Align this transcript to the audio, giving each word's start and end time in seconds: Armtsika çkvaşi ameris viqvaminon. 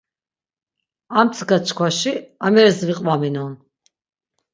Armtsika 1.19 1.57
çkvaşi 1.65 2.13
ameris 2.45 2.79
viqvaminon. 2.87 3.53